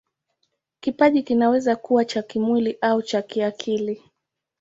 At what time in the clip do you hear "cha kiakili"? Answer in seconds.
3.01-4.03